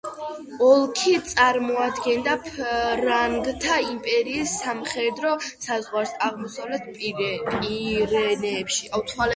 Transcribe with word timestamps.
ოლქი 0.67 1.11
წარმოადგენდა 1.31 2.33
ფრანკთა 2.47 3.77
იმპერიის 3.89 4.55
სამხედრო 4.63 5.35
საზღვარს 5.51 6.17
აღმოსავლეთ 6.31 6.91
პირენეებში. 6.99 8.95